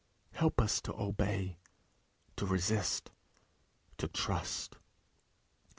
[0.31, 1.59] Help us to obey,
[2.35, 3.11] to resist,
[3.99, 4.77] to trust.